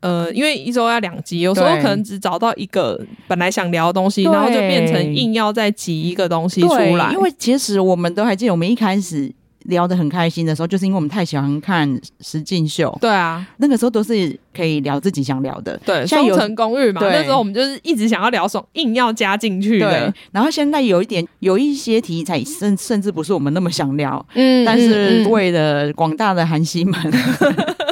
[0.00, 7.12] 呃，因为一周要两集，有时候可能只找到一个本来想聊的东西，然后就变成硬要再挤一个东西出来。
[7.12, 9.32] 因为其实我们都还记得，我们一开始。
[9.64, 12.96] 聊得很开心的时候，就是因为我们太喜欢看实境秀。
[13.02, 15.78] 对啊，那个时候都是可以聊自己想聊的。
[15.84, 19.90] 对，像双层公寓嘛，那时候我们就是一直想要聊，什么硬要加进去的。
[19.90, 24.24] 对，然后现在有一点，有一些题材甚甚至不是我们那么想聊。
[24.32, 26.98] 嗯，但是为了广大的韩星们，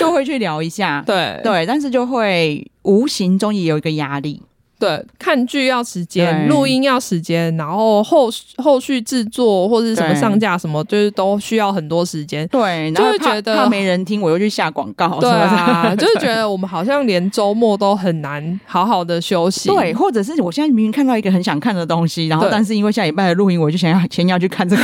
[0.00, 1.02] 就会去聊一下。
[1.06, 4.42] 对对，但是就会无形中也有一个压力。
[4.78, 12.48] 对，看剧要时间，录音要时间，然后后后续制作或者是什么上架什么，就是都需要很多时间。
[12.48, 15.20] 对，然后就会觉得怕没人听，我又去下广告。
[15.20, 19.68] 对啊， 就是觉得我们好像连周末都很难好好的休息。
[19.68, 24.82] 对，或者是我现在明明看到一个很想看的东西，然后但是因为下礼拜的录音，我就想要先要去看这个。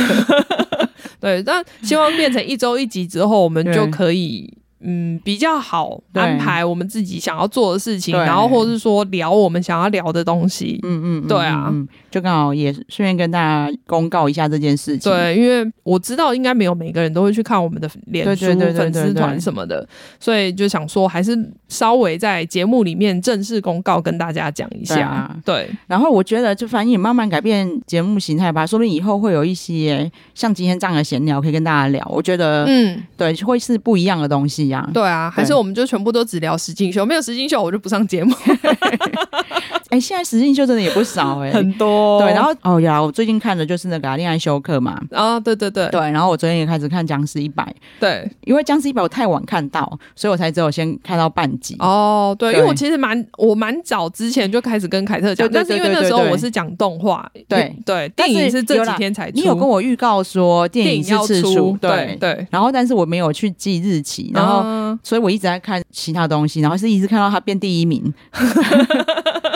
[1.19, 4.53] 对，但希望变成一周一集之后，我们就可以。
[4.79, 10.79] 嗯，比较好安排我们自己想要做的事情，然后或者是说聊我们想要聊的东西。
[10.83, 11.73] 嗯嗯，对啊，
[12.11, 15.11] 就刚好也顺便跟大家公告一下这件事情。
[15.11, 19.87] 对，因为我知道应该没有每个人都会去看我们的脸书粉丝团什么的，
[20.19, 21.35] 所以就想说还是
[21.67, 25.35] 稍微在节目里面正式公告跟大家讲一下。
[25.43, 32.07] 对，然后我觉得就反正也慢慢改变节目形态吧，说不定以后会有一些像今天这样的闲聊可以跟大家聊。
[32.13, 34.66] 我觉得，嗯，对，会是不一样的东西。
[34.93, 38.35] 对啊，还是我们就全部都只聊石进秀，没有石进秀我就不上节目。
[39.89, 42.19] 哎，现在实境秀真的也不少哎， 很多。
[42.21, 44.99] 对，然后哦呀，我最近看的就是那个恋爱休克嘛。
[45.11, 46.01] 啊，对对对对。
[46.11, 47.63] 然后我昨天也开始看《僵尸一百》。
[47.99, 51.75] 对，因为《僵尸一百》我太晚看到，所以我才只有先看到半集。
[51.79, 59.37] 哦，对，因为我其实蛮我蛮早之前就开始跟凯特讲，但是因为那时候我是讲动画，对对，电影是这几天才出。
[59.37, 62.47] 你有跟我预告说电影要出，对对。
[62.51, 64.87] 然后，但是我没有去记日期，然后。
[65.03, 68.01] 所以我一直在看其他东西，然后是一直看到他变第一名。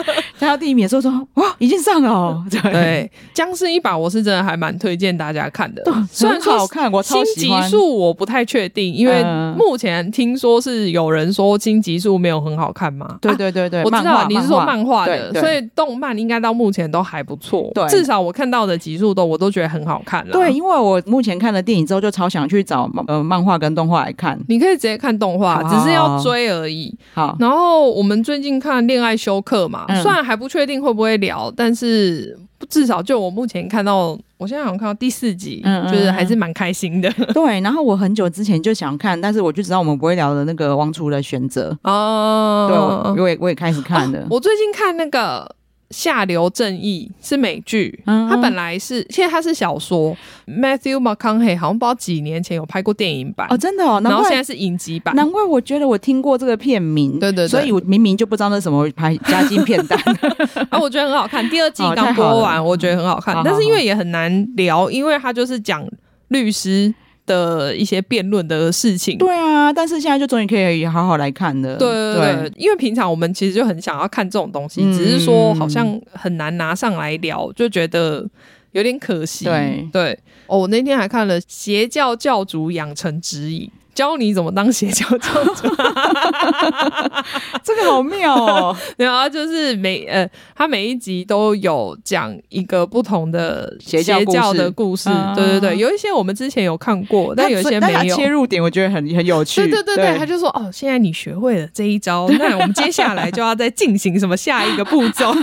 [0.38, 7.62] 看到第一名的时候说：“哇，已经上了哦！” 对，《僵尸一把》我是真的还蛮推荐大家看的，虽然好看，我超喜欢。
[7.62, 9.22] 新集数我不太确定，因为
[9.56, 13.16] 目前听说是有人说新集数没有很好看嘛。
[13.20, 17.70] 对对对对，我知道你是说漫画的，所以动漫应该到目前都还不错。
[17.74, 20.32] 对，至少我看到的集数都我都觉得很好看了。
[20.32, 24.38] 对，因为我目前看了电影之后，就超想去找呃漫画跟动画来看。
[24.48, 26.94] 你可以直接看动画，只是要追而已。
[27.14, 30.32] 好，然后我们最近看《恋爱休克》嘛，虽然还。
[30.42, 32.36] 不确定会不会聊，但是
[32.68, 37.08] 至少就我目前看到，我现在好像看到第四集，嗯，就是还是蛮开心的。
[37.32, 44.26] 对，然后我很久之前就想看，但是我就知道我们不会聊的那个《王储的选择》哦，对，我也我也开始看了。
[44.28, 45.54] 我最近看那个。
[45.92, 50.16] 下流正义是美剧，嗯嗯，它本来是，现在它是小说。
[50.46, 55.14] Matthew McConaughey 好像不知道几年前有拍过电影版哦，真的哦，然后现在是影集版。
[55.14, 59.96] 难怪我觉得我听过这个片名，对对对，所以我明明就不知道那什么拍加进片单。
[60.70, 65.86] 啊，我觉得很好看，第二季 刚播完，哦，我觉得很好看，但是因为也很难聊，因为它就是讲
[66.28, 66.92] 律师。
[67.26, 71.76] 的一些辩论的事情，对啊，但是现在就终于可以好好来看了。
[71.76, 78.28] 对对对，对，因为平常我们其实就很想要看这种东西，嗯、只是说好像很难拿上来聊，就觉得
[78.72, 79.44] 有点可惜。
[79.44, 83.66] 对对，哦，我那天还看了《邪教教主养成指引》。
[83.94, 85.68] 教你怎么当邪教教主，
[87.62, 88.76] 这个好妙哦！
[88.96, 95.10] 然后就是每呃，他每一集都有讲一个不同的邪教的故事。
[95.34, 98.16] 对对对，有一些我们之前有看过，但有一些没有。
[98.16, 99.62] 切入点我觉得很很有趣。
[99.62, 105.34] 对对对对，他就说哦，现在你学会了这一招， 那我们接下来就要再进行什么下一个步骤。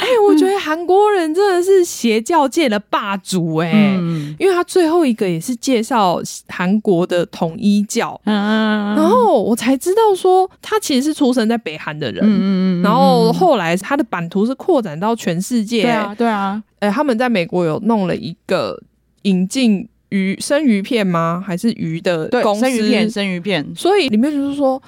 [0.00, 6.20] 哎、欸，我觉得韩国人真的是邪教界的霸主哎、欸，嗯、因为他最后一个也是介绍
[6.60, 18.78] 韩国的统一教，嗯、然后我才知道说他其实是出生在北韩的人，嗯、然后后来他的版图是扩展到全世界，对啊，对啊，哎、欸，他们在美国有弄了一个
[19.22, 21.42] 引进鱼生鱼片吗？
[21.46, 22.60] 还是鱼的公司？
[22.60, 24.82] 生鱼片，生鱼片，所以里面就是说。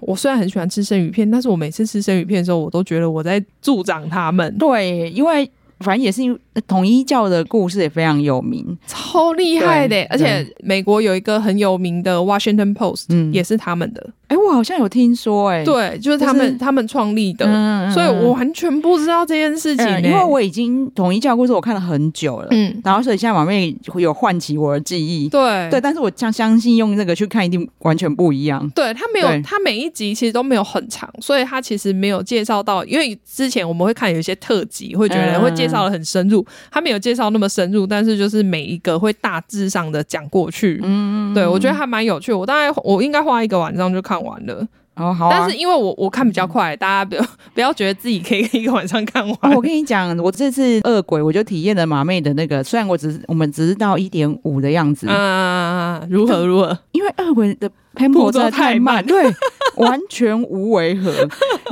[0.00, 4.56] 我虽然很喜欢吃生鱼片，但是我每次吃生鱼片的时候，我都觉得我在助长他们。
[4.58, 5.48] 对，因为。
[5.80, 10.06] 反正也是因为统一教的故事也非常有名，超厉害的。
[10.10, 14.10] 而且美国有一个很有名的 Washington Post，嗯，也是他们的。
[14.30, 19.86] 哎，我好像有听说，哎，对，就是他们他们创立的，嗯所以我完全不知道这件事情。
[20.04, 28.70] 因为我已经统一教故事我看了很久了，嗯，然后所以现在马妹会有唤起我的记忆，对对，但是我相相信用这个去看一定完全不一样。
[28.70, 40.80] 对，他没有，他每一集其实都没有很长，所以他其实没有介绍到，因为之前我们会看有一些特辑，会觉得会介绍的很深入，他没有介绍那么深入，但是就是每一个会大致上的讲过去。
[40.84, 42.32] 嗯，对，我觉得还蛮有趣。
[42.32, 44.66] 我大概我应该花一个晚上就看完了。
[44.96, 45.30] 哦，好。
[45.30, 49.54] 但是因为我我看比较快，大家不要 不要觉得自己可以一个晚上看完。
[49.54, 55.08] 我跟你讲，我这次恶鬼我就体验了马妹的那个，虽然我只是我们只是到一点五的样子。
[55.08, 56.76] 啊，如何如何？
[56.92, 59.24] 因为恶鬼的 tempo 真的太慢，对，
[59.76, 61.10] 完全无违和。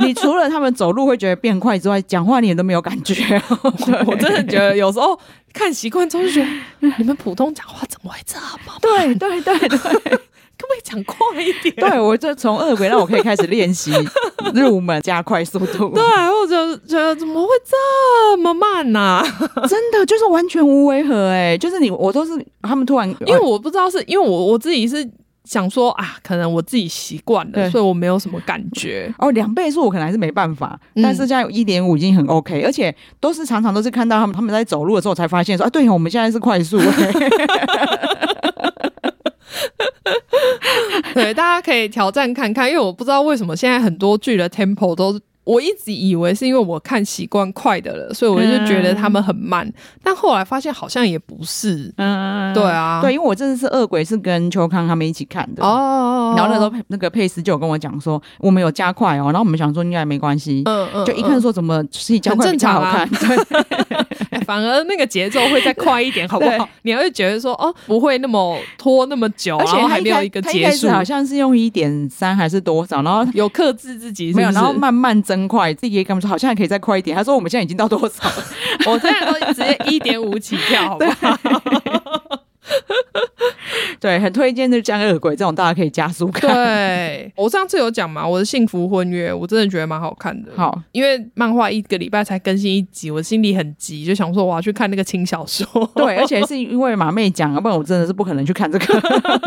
[0.01, 3.15] 你除了他们走路会觉得变快之外，讲话你也都没有感觉。
[4.07, 5.19] 我真的觉得有时候
[5.53, 6.41] 看习惯之后就觉
[6.81, 8.79] 得，你们普通讲话怎么会这么慢？
[8.81, 10.21] 对对对对。
[10.69, 11.75] 可不可以讲快一点？
[11.77, 13.93] 对，我就从恶鬼让我可以开始练习。
[14.55, 15.91] 入门加快速度。
[15.91, 19.23] 对，我就觉得怎么会这么慢呢、啊？
[19.69, 25.09] 真的就是完全无违和哎、欸，就是你我都是他们突然，因为我不知道是因为我我自己是。
[25.45, 29.11] 想说啊，可能我自己习惯了，所以我没有什么感觉。
[29.17, 36.79] 哦，两倍速我可能还是没办法，嗯、但是现在有一点五已经很 OK，而且都是常常都是看到他们他们在走路的时候才发现说啊，对，我们现在是快速。
[41.15, 45.19] 对，大家可以挑战看看，因为我不知道为什么现在很多剧的 tempo 都。
[45.45, 49.67] 我一直以为是因为我看习惯快的了，所以我就觉得他们很慢。
[49.67, 49.73] 嗯、
[50.03, 51.91] 但后来发现好像也不是。
[51.97, 56.35] 嗯，对啊，对，因为我这次是恶鬼是跟秋康他们一起看的哦。
[56.37, 59.33] 然后那时候那个佩斯就有跟我讲说，我们有加快哦。
[59.33, 60.61] 然后我们想说应该没关系。
[60.67, 61.07] 嗯嗯。
[61.07, 63.09] 就一看说怎么自己加快比较好看。
[63.09, 64.28] 对。
[64.41, 66.69] 反而那个节奏会再快一点，好不好？
[66.83, 70.89] 你会觉得说哦，不会那么拖那么久，而且还没有一个结束。
[70.91, 75.49] 好像是用一点三还是多少，然后有克制自己是是，没有，然后慢慢增。
[75.49, 77.17] 快，自己也跟我们说，好像还可以再快一点。
[77.17, 78.45] 他说我们现在已经到多少了？
[78.85, 81.39] 我现在都直接一点五起跳，好不好？
[84.01, 86.51] 对，很推荐的《江恶鬼》这种，大家可以加速看。
[86.51, 90.53] 对，我上次有讲嘛，我的幸福婚约，我真的觉得蛮好看的。
[90.57, 95.67] 好，因为漫画一个礼拜才更新一集，我心里很急，就想说我要去看那个轻小说。
[95.95, 99.03] 对，而且是因为马妹讲，要不然我真的是不可能去看这个，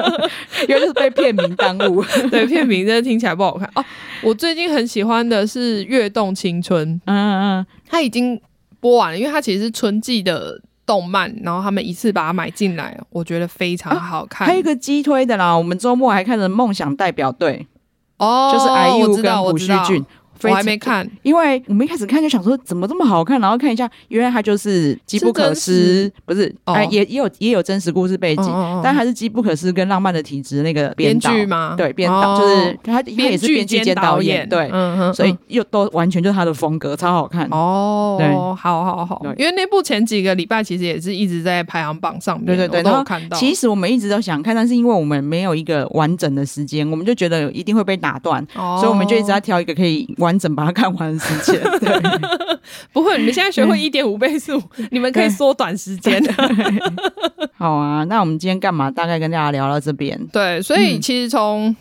[0.68, 2.04] 因为是被片名耽误。
[2.30, 3.86] 对，片名真的听起来不好看哦。
[4.22, 8.40] 我最近很喜欢的是《跃动青春》，嗯嗯嗯，它已经
[8.80, 10.62] 播完了，因为它其实是春季的。
[10.86, 14.46] 动漫，然后他们一次把它买进来，我觉得非常好看。
[14.46, 17.68] 啊、还有一个激推的啦，我们周末还看了《梦想代表队》，
[18.26, 20.06] 哦，就是 IU 跟朴叙俊。
[20.50, 31.76] 我还没看，因为我们一开始看就想说怎么这么好看，然后看一下，原来它就是机不可失，不是，哎，也也有也有真实故事背景，但还是机不可失跟浪漫的体质那个编剧吗？
[31.78, 34.70] 对，编导就是他，他也是编剧兼导演，对，
[35.14, 37.48] 所以又都完全就是他的风格，超好看。
[37.52, 38.18] 哦。
[38.20, 43.38] 对，好好好，因为那部前几个礼拜其实也是一直在排行榜上面，对对对，都有看到。
[43.38, 50.31] 其实我们一直都想看，但是因为我们没有一个完整的时间，我们就觉得一定会被打断，所以我们就一直在挑一个可以完。
[50.32, 51.90] 完整把它看完的时间， 对，
[52.94, 54.62] 不会，你们现在学会一点五 倍速，
[54.92, 56.24] 你们可以缩短时间。
[57.58, 58.90] 好啊，那我们今天干嘛？
[58.90, 60.18] 大概跟大家聊到这边。
[60.32, 61.68] 对，所以其实从。
[61.68, 61.76] 嗯，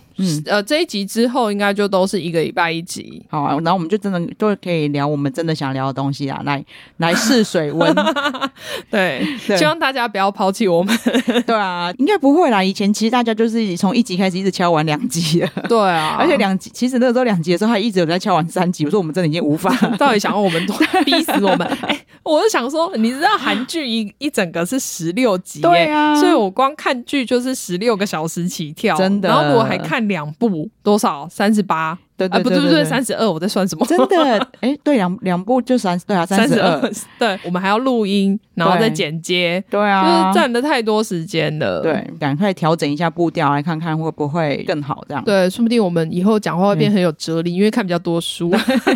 [0.46, 6.64] 呃，这一集之后应该就都是一个礼拜一集，好啊，然后我们就真的就可以聊我们真的想聊的东西啊，来
[6.98, 7.94] 来试水温
[8.90, 10.96] 对，对希望大家不要抛弃我们，
[11.46, 21.66] 对啊，应该不会啦，以前其实大家就是从一集开始一直敲完两集，对啊，而且两集其实那个时候两集的时候，他一直有在敲完三集，我说我们真的已经无法，到底想要我们多逼死我们？
[21.82, 30.00] 哎、欸，我就想说，你知道韩剧一一整个是十六集，对啊，所以我光看剧就是十六个小时起跳，真的，然后我还看。
[30.10, 31.26] 两部多少？
[31.30, 31.98] 三十八。
[32.28, 33.86] 对啊，不对不对，三十二，我在算什么？
[33.86, 36.80] 真的， 哎，对，两两部就三，对啊，三十二。
[37.18, 41.80] 对，我们还要录音，然后再剪接，对啊，就是占的太多时间了。
[41.82, 45.22] 对，赶快调整一下步调，来看看会不会更好这样。
[45.24, 48.50] 对，说不定我们以后讲话会变很有哲理，因为看比较多书，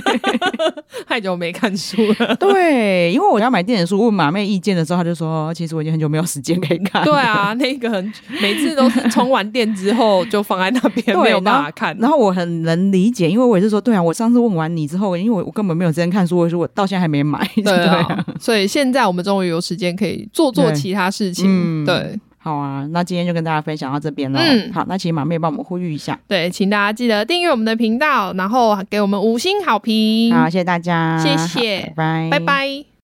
[1.06, 2.34] 太久没看书了。
[2.36, 7.04] 对，因为我要买电子书，问马妹意见的时候，她就说，其实我已经很久没有时间可以看。
[7.04, 11.96] 对啊，那个很每次都是充完电之后就放在那边，没有办法看。
[11.98, 13.30] 然后我很能理解。
[13.30, 32.84] 因为我也是说，对啊，我上次问完你之后，因为我我根本没有时间看书，我说我到现在还没买，对啊， 对啊，所以现在我们终于有时间可以做做其他事情，对，对，好啊，那今天就跟大家分享到这边了，嗯，好，那请马妹帮我们呼吁一下，对，请大家记得订阅我们的频道，然后给我们五星好评，好，谢谢大家，谢谢，拜拜，拜拜。